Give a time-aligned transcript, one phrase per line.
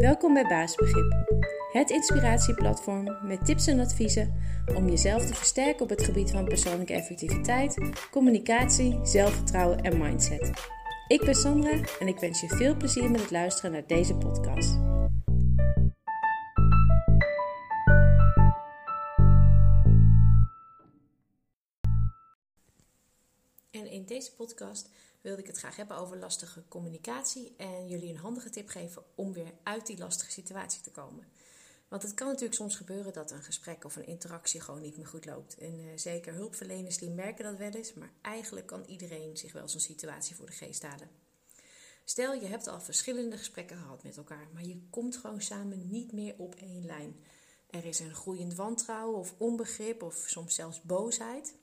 [0.00, 1.14] Welkom bij Baasbegrip,
[1.72, 4.34] het inspiratieplatform met tips en adviezen
[4.74, 7.78] om jezelf te versterken op het gebied van persoonlijke effectiviteit,
[8.10, 10.50] communicatie, zelfvertrouwen en mindset.
[11.08, 14.89] Ik ben Sandra en ik wens je veel plezier met het luisteren naar deze podcast.
[24.10, 24.88] Deze podcast
[25.20, 29.32] wilde ik het graag hebben over lastige communicatie en jullie een handige tip geven om
[29.32, 31.26] weer uit die lastige situatie te komen.
[31.88, 35.06] Want het kan natuurlijk soms gebeuren dat een gesprek of een interactie gewoon niet meer
[35.06, 35.58] goed loopt.
[35.58, 39.68] En uh, zeker hulpverleners die merken dat wel eens, maar eigenlijk kan iedereen zich wel
[39.68, 41.10] zo'n situatie voor de geest halen.
[42.04, 46.12] Stel je hebt al verschillende gesprekken gehad met elkaar, maar je komt gewoon samen niet
[46.12, 47.16] meer op één lijn.
[47.70, 51.54] Er is een groeiend wantrouwen of onbegrip of soms zelfs boosheid.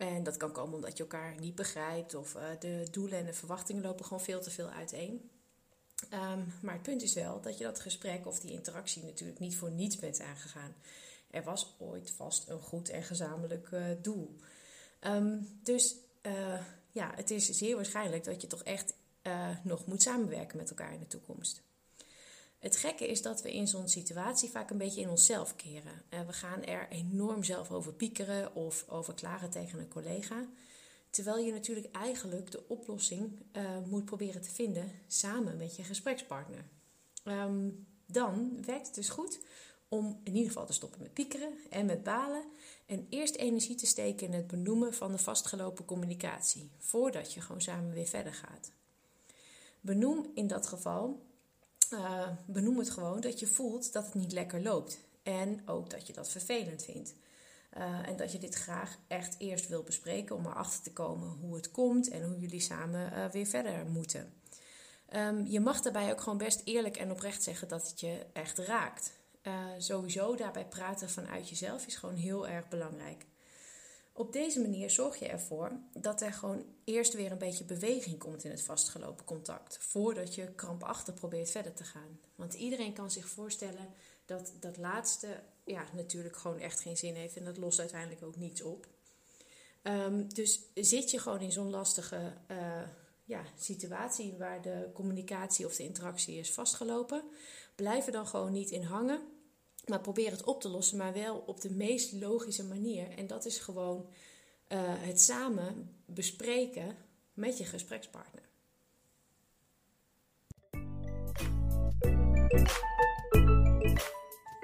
[0.00, 3.32] En dat kan komen omdat je elkaar niet begrijpt of uh, de doelen en de
[3.32, 5.30] verwachtingen lopen gewoon veel te veel uiteen.
[6.12, 9.56] Um, maar het punt is wel dat je dat gesprek of die interactie natuurlijk niet
[9.56, 10.74] voor niets bent aangegaan.
[11.30, 14.36] Er was ooit vast een goed en gezamenlijk uh, doel.
[15.00, 16.60] Um, dus uh,
[16.90, 18.94] ja, het is zeer waarschijnlijk dat je toch echt
[19.62, 21.62] nog moet samenwerken met elkaar in de toekomst.
[22.60, 26.02] Het gekke is dat we in zo'n situatie vaak een beetje in onszelf keren.
[26.10, 30.46] Uh, we gaan er enorm zelf over piekeren of over klagen tegen een collega.
[31.10, 36.64] Terwijl je natuurlijk eigenlijk de oplossing uh, moet proberen te vinden samen met je gesprekspartner.
[37.24, 39.38] Um, dan werkt het dus goed
[39.88, 42.44] om in ieder geval te stoppen met piekeren en met balen.
[42.86, 46.70] En eerst energie te steken in het benoemen van de vastgelopen communicatie.
[46.78, 48.72] Voordat je gewoon samen weer verder gaat.
[49.80, 51.28] Benoem in dat geval
[51.92, 54.98] uh, benoem het gewoon dat je voelt dat het niet lekker loopt.
[55.22, 57.14] En ook dat je dat vervelend vindt.
[57.76, 61.56] Uh, en dat je dit graag echt eerst wil bespreken om erachter te komen hoe
[61.56, 64.32] het komt en hoe jullie samen uh, weer verder moeten.
[65.14, 68.58] Um, je mag daarbij ook gewoon best eerlijk en oprecht zeggen dat het je echt
[68.58, 69.12] raakt.
[69.78, 73.26] sowieso daarbij praten vanuit jezelf is gewoon heel erg belangrijk.
[74.20, 78.44] Op deze manier zorg je ervoor dat er gewoon eerst weer een beetje beweging komt
[78.44, 79.78] in het vastgelopen contact.
[79.80, 82.20] Voordat je krampachtig probeert verder te gaan.
[82.34, 83.88] Want iedereen kan zich voorstellen
[84.24, 87.36] dat dat laatste ja, natuurlijk gewoon echt geen zin heeft.
[87.36, 88.86] En dat lost uiteindelijk ook niets op.
[89.82, 92.82] Um, dus zit je gewoon in zo'n lastige uh,
[93.24, 97.22] ja, situatie waar de communicatie of de interactie is vastgelopen.
[97.74, 99.39] Blijf er dan gewoon niet in hangen.
[99.90, 103.08] Maar probeer het op te lossen, maar wel op de meest logische manier.
[103.16, 104.06] En dat is gewoon
[104.68, 106.96] uh, het samen bespreken
[107.34, 108.48] met je gesprekspartner.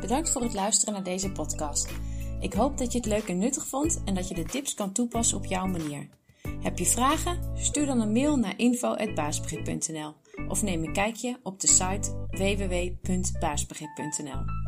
[0.00, 1.88] Bedankt voor het luisteren naar deze podcast.
[2.40, 4.92] Ik hoop dat je het leuk en nuttig vond en dat je de tips kan
[4.92, 6.08] toepassen op jouw manier.
[6.60, 7.56] Heb je vragen?
[7.56, 10.14] Stuur dan een mail naar info.baasbegrip.nl
[10.48, 14.67] of neem een kijkje op de site www.baasbegrip.nl.